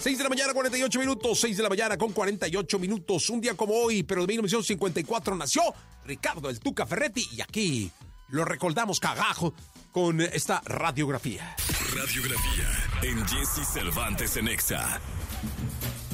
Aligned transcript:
6 0.00 0.16
de 0.16 0.24
la 0.24 0.30
mañana, 0.30 0.54
48 0.54 0.98
minutos. 0.98 1.40
6 1.40 1.56
de 1.58 1.62
la 1.62 1.68
mañana 1.68 1.98
con 1.98 2.12
48 2.12 2.78
minutos. 2.78 3.28
Un 3.28 3.40
día 3.40 3.54
como 3.54 3.74
hoy, 3.74 4.02
pero 4.02 4.22
de 4.22 4.28
1954 4.28 5.36
nació 5.36 5.62
Ricardo 6.06 6.48
el 6.48 6.58
Tuca 6.58 6.86
Ferretti. 6.86 7.28
Y 7.32 7.42
aquí 7.42 7.90
lo 8.28 8.46
recordamos 8.46 8.98
cagajo 8.98 9.52
con 9.92 10.22
esta 10.22 10.62
radiografía. 10.64 11.54
Radiografía 11.94 12.64
en 13.02 13.26
Jesse 13.26 13.66
Cervantes 13.70 14.36
en 14.38 14.48
Exa. 14.48 15.00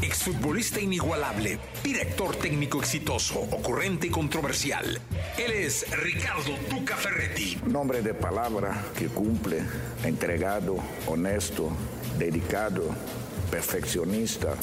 Exfutbolista 0.02 0.80
inigualable, 0.80 1.58
director 1.82 2.36
técnico 2.36 2.80
exitoso, 2.80 3.40
ocurrente 3.40 4.08
y 4.08 4.10
controversial. 4.10 5.00
Él 5.38 5.52
es 5.52 5.86
Ricardo 6.02 6.54
Tuca 6.68 6.96
Ferretti. 6.96 7.56
Nombre 7.66 8.02
de 8.02 8.14
palabra 8.14 8.84
que 8.98 9.06
cumple, 9.06 9.62
entregado, 10.04 10.76
honesto, 11.06 11.70
dedicado 12.18 12.94
perfeccionista. 13.50 14.54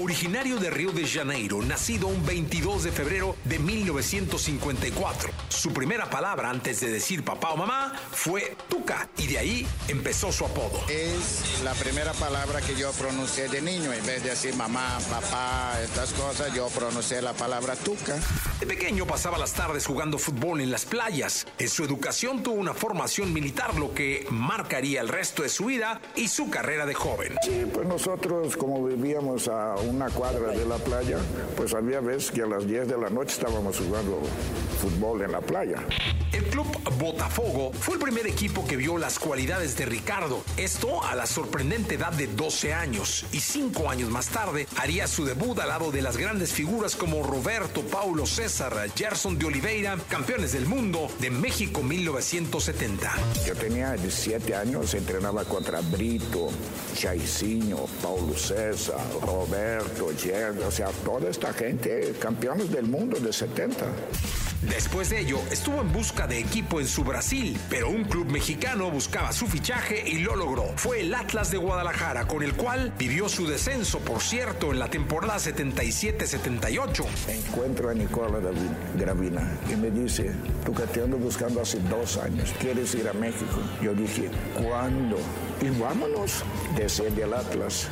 Originario 0.00 0.58
de 0.58 0.70
Río 0.70 0.92
de 0.92 1.06
Janeiro, 1.06 1.60
nacido 1.62 2.06
un 2.06 2.24
22 2.24 2.84
de 2.84 2.92
febrero 2.92 3.36
de 3.44 3.58
1954. 3.58 5.30
Su 5.48 5.72
primera 5.72 6.08
palabra 6.08 6.50
antes 6.50 6.80
de 6.80 6.90
decir 6.90 7.24
papá 7.24 7.50
o 7.50 7.56
mamá 7.56 7.92
fue 8.12 8.56
tuca 8.68 9.08
y 9.16 9.26
de 9.26 9.38
ahí 9.38 9.66
empezó 9.88 10.30
su 10.30 10.44
apodo. 10.44 10.80
Es 10.88 11.62
la 11.64 11.74
primera 11.74 12.12
palabra 12.12 12.60
que 12.60 12.76
yo 12.76 12.92
pronuncié 12.92 13.48
de 13.48 13.60
niño. 13.60 13.92
En 13.92 14.06
vez 14.06 14.22
de 14.22 14.30
decir 14.30 14.54
mamá, 14.54 14.98
papá, 15.10 15.78
estas 15.82 16.12
cosas, 16.12 16.54
yo 16.54 16.68
pronuncié 16.68 17.20
la 17.22 17.32
palabra 17.32 17.74
tuca. 17.74 18.16
De 18.60 18.66
pequeño 18.66 19.06
pasaba 19.06 19.38
las 19.38 19.52
tardes 19.54 19.86
jugando 19.86 20.18
fútbol 20.18 20.60
en 20.60 20.70
las 20.70 20.84
playas. 20.84 21.46
En 21.58 21.68
su 21.68 21.84
educación 21.84 22.42
tuvo 22.42 22.56
una 22.56 22.74
formación 22.74 23.32
militar, 23.32 23.74
lo 23.74 23.92
que 23.94 24.26
marcaría 24.30 25.00
el 25.00 25.08
resto 25.08 25.42
de 25.42 25.48
su 25.48 25.66
vida 25.66 26.00
y 26.14 26.28
su 26.28 26.50
carrera 26.50 26.86
de 26.86 26.94
joven. 26.94 27.36
Sí, 27.42 27.64
pues 27.72 27.86
nosotros 27.86 28.07
como 28.56 28.84
vivíamos 28.84 29.48
a 29.48 29.76
una 29.76 30.08
cuadra 30.08 30.48
de 30.52 30.64
la 30.64 30.76
playa, 30.76 31.18
pues 31.56 31.74
había 31.74 32.00
veces 32.00 32.30
que 32.30 32.42
a 32.42 32.46
las 32.46 32.66
10 32.66 32.88
de 32.88 32.96
la 32.96 33.10
noche 33.10 33.32
estábamos 33.32 33.78
jugando 33.78 34.20
fútbol 34.80 35.22
en 35.22 35.32
la 35.32 35.40
playa. 35.40 35.76
El 36.32 36.44
club 36.44 36.66
Botafogo 36.98 37.72
fue 37.72 37.94
el 37.94 38.00
primer 38.00 38.26
equipo 38.26 38.66
que 38.66 38.76
vio 38.76 38.96
las 38.98 39.18
cualidades 39.18 39.76
de 39.76 39.86
Ricardo. 39.86 40.42
Esto 40.56 41.02
a 41.04 41.14
la 41.14 41.26
sorprendente 41.26 41.96
edad 41.96 42.12
de 42.12 42.26
12 42.26 42.74
años. 42.74 43.26
Y 43.32 43.40
cinco 43.40 43.90
años 43.90 44.10
más 44.10 44.28
tarde 44.28 44.66
haría 44.76 45.06
su 45.06 45.24
debut 45.24 45.58
al 45.58 45.68
lado 45.68 45.90
de 45.90 46.02
las 46.02 46.16
grandes 46.16 46.52
figuras 46.52 46.96
como 46.96 47.22
Roberto, 47.22 47.82
Paulo 47.82 48.26
César, 48.26 48.74
Gerson 48.94 49.38
de 49.38 49.46
Oliveira, 49.46 49.96
campeones 50.08 50.52
del 50.52 50.66
mundo 50.66 51.08
de 51.18 51.30
México 51.30 51.82
1970. 51.82 53.12
Yo 53.46 53.54
tenía 53.54 53.92
17 53.92 54.54
años, 54.54 54.94
entrenaba 54.94 55.44
contra 55.44 55.80
Brito, 55.80 56.50
Chaicinho, 56.94 57.86
Paulo 58.02 58.34
César, 58.36 59.00
Roberto, 59.22 60.10
Gerson, 60.16 60.66
o 60.66 60.70
sea, 60.70 60.88
toda 61.04 61.28
esta 61.28 61.52
gente, 61.52 62.14
campeones 62.20 62.70
del 62.70 62.86
mundo 62.86 63.18
de 63.18 63.32
70. 63.32 63.84
Después 64.62 65.10
de 65.10 65.20
ello, 65.20 65.38
estuvo 65.52 65.80
en 65.80 65.92
busca 65.92 66.26
de 66.26 66.40
equipo 66.40 66.80
en 66.80 66.88
su 66.88 67.04
Brasil, 67.04 67.56
pero 67.70 67.88
un 67.90 68.04
club 68.04 68.28
mexicano 68.30 68.90
buscaba 68.90 69.32
su 69.32 69.46
fichaje 69.46 70.02
y 70.04 70.18
lo 70.18 70.34
logró. 70.34 70.64
Fue 70.76 71.00
el 71.00 71.14
Atlas 71.14 71.52
de 71.52 71.58
Guadalajara, 71.58 72.26
con 72.26 72.42
el 72.42 72.54
cual 72.54 72.92
vivió 72.98 73.28
su 73.28 73.46
descenso, 73.46 74.00
por 74.00 74.20
cierto, 74.20 74.72
en 74.72 74.80
la 74.80 74.88
temporada 74.88 75.36
77-78. 75.36 77.06
Encuentro 77.28 77.90
a 77.90 77.94
Nicola 77.94 78.40
Gravina 78.96 79.56
y 79.70 79.76
me 79.76 79.90
dice, 79.90 80.32
tú 80.64 80.74
que 80.74 80.82
te 80.84 81.02
ando 81.02 81.18
buscando 81.18 81.60
hace 81.60 81.78
dos 81.80 82.16
años, 82.16 82.52
¿quieres 82.58 82.94
ir 82.96 83.08
a 83.08 83.12
México? 83.12 83.60
Yo 83.80 83.94
dije, 83.94 84.28
¿cuándo? 84.54 85.18
Y 85.60 85.70
vámonos, 85.78 86.42
desde 86.76 87.06
el 87.06 87.32
Atlas. 87.32 87.88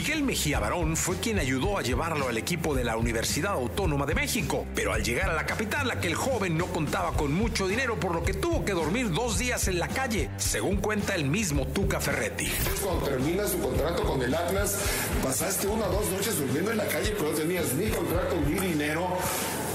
Miguel 0.00 0.22
Mejía 0.22 0.58
Barón 0.60 0.96
fue 0.96 1.18
quien 1.18 1.38
ayudó 1.38 1.76
a 1.76 1.82
llevarlo 1.82 2.26
al 2.26 2.38
equipo 2.38 2.74
de 2.74 2.84
la 2.84 2.96
Universidad 2.96 3.52
Autónoma 3.52 4.06
de 4.06 4.14
México, 4.14 4.64
pero 4.74 4.94
al 4.94 5.04
llegar 5.04 5.28
a 5.28 5.34
la 5.34 5.44
capital 5.44 5.90
aquel 5.90 6.14
joven 6.14 6.56
no 6.56 6.68
contaba 6.68 7.12
con 7.12 7.34
mucho 7.34 7.68
dinero 7.68 8.00
por 8.00 8.14
lo 8.14 8.22
que 8.22 8.32
tuvo 8.32 8.64
que 8.64 8.72
dormir 8.72 9.12
dos 9.12 9.36
días 9.36 9.68
en 9.68 9.78
la 9.78 9.88
calle, 9.88 10.30
según 10.38 10.78
cuenta 10.78 11.14
el 11.14 11.26
mismo 11.26 11.66
Tuca 11.66 12.00
Ferretti. 12.00 12.50
Cuando 12.82 13.04
termina 13.04 13.46
su 13.46 13.60
contrato 13.60 14.02
con 14.04 14.22
el 14.22 14.34
Atlas, 14.34 14.78
pasaste 15.22 15.68
una 15.68 15.86
o 15.86 15.92
dos 15.92 16.10
noches 16.12 16.38
durmiendo 16.38 16.70
en 16.70 16.78
la 16.78 16.86
calle, 16.86 17.10
pero 17.18 17.32
no 17.32 17.36
tenías 17.36 17.74
ni 17.74 17.90
contrato 17.90 18.36
ni 18.48 18.54
dinero. 18.54 19.06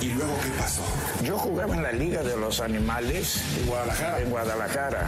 ¿Y 0.01 0.07
luego 0.07 0.35
qué 0.41 0.49
pasó? 0.59 0.81
Yo 1.23 1.37
jugaba 1.37 1.75
en 1.75 1.83
la 1.83 1.91
Liga 1.91 2.23
de 2.23 2.35
los 2.35 2.61
Animales 2.61 3.43
en 3.59 3.67
Guadalajara. 3.67 4.21
En 4.21 4.29
Guadalajara. 4.31 5.07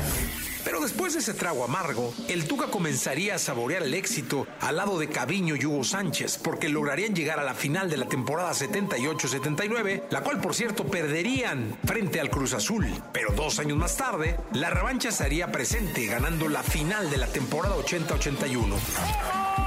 Pero 0.67 0.81
después 0.81 1.13
de 1.13 1.19
ese 1.19 1.33
trago 1.33 1.63
amargo, 1.63 2.13
el 2.27 2.45
Tuca 2.45 2.67
comenzaría 2.67 3.35
a 3.35 3.39
saborear 3.39 3.83
el 3.83 3.93
éxito 3.93 4.45
al 4.59 4.75
lado 4.75 4.99
de 4.99 5.07
Caviño 5.07 5.55
y 5.55 5.65
Hugo 5.65 5.85
Sánchez, 5.85 6.37
porque 6.43 6.67
lograrían 6.67 7.15
llegar 7.15 7.39
a 7.39 7.45
la 7.45 7.53
final 7.53 7.89
de 7.89 7.95
la 7.95 8.09
temporada 8.09 8.51
78-79, 8.51 10.03
la 10.09 10.23
cual 10.23 10.41
por 10.41 10.53
cierto 10.53 10.85
perderían 10.85 11.77
frente 11.85 12.19
al 12.19 12.29
Cruz 12.29 12.53
Azul. 12.53 12.85
Pero 13.13 13.31
dos 13.31 13.59
años 13.59 13.77
más 13.77 13.95
tarde, 13.95 14.37
la 14.51 14.69
revancha 14.69 15.07
estaría 15.07 15.53
presente, 15.53 16.05
ganando 16.05 16.49
la 16.49 16.63
final 16.63 17.09
de 17.09 17.15
la 17.15 17.27
temporada 17.27 17.77
80-81. 17.77 19.66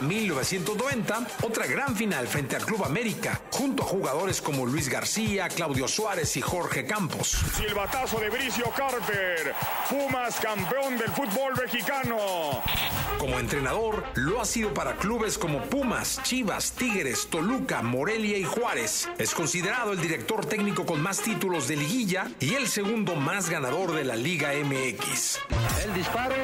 1990, 0.00 1.26
otra 1.42 1.66
gran 1.66 1.96
final 1.96 2.26
frente 2.26 2.56
al 2.56 2.64
Club 2.64 2.84
América, 2.84 3.40
junto 3.50 3.82
a 3.82 3.86
jugadores 3.86 4.40
como 4.40 4.66
Luis 4.66 4.88
García, 4.88 5.48
Claudio 5.48 5.88
Suárez 5.88 6.36
y 6.36 6.40
Jorge 6.40 6.86
Campos. 6.86 7.38
Silbatazo 7.56 8.20
de 8.20 8.30
Bricio 8.30 8.66
Carter, 8.76 9.54
Pumas 9.88 10.40
campeón 10.40 10.98
del 10.98 11.10
fútbol 11.10 11.54
mexicano. 11.60 12.62
Como 13.18 13.38
entrenador, 13.38 14.04
lo 14.14 14.40
ha 14.40 14.44
sido 14.44 14.74
para 14.74 14.96
clubes 14.96 15.38
como 15.38 15.62
Pumas, 15.62 16.20
Chivas, 16.22 16.72
Tigres, 16.72 17.28
Toluca, 17.28 17.82
Morelia 17.82 18.36
y 18.36 18.44
Juárez. 18.44 19.08
Es 19.18 19.34
considerado 19.34 19.92
el 19.92 20.00
director 20.00 20.44
técnico 20.44 20.84
con 20.84 21.00
más 21.00 21.20
títulos 21.22 21.66
de 21.68 21.76
liguilla 21.76 22.30
y 22.40 22.54
el 22.54 22.68
segundo 22.68 23.14
más 23.14 23.48
ganador 23.48 23.92
de 23.92 24.04
la 24.04 24.16
Liga 24.16 24.52
MX. 24.52 25.38
El 25.84 25.94
disparo. 25.94 26.34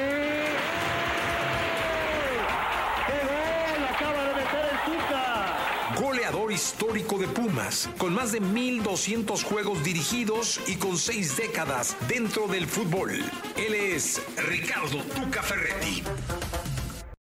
Histórico 6.52 7.18
de 7.18 7.26
Pumas, 7.26 7.88
con 7.98 8.14
más 8.14 8.32
de 8.32 8.40
1.200 8.40 9.42
juegos 9.42 9.82
dirigidos 9.82 10.60
y 10.66 10.76
con 10.76 10.98
seis 10.98 11.36
décadas 11.36 11.96
dentro 12.08 12.46
del 12.46 12.66
fútbol. 12.66 13.10
Él 13.56 13.74
es 13.74 14.20
Ricardo 14.48 14.98
Tuca 15.14 15.42
Ferretti. 15.42 16.02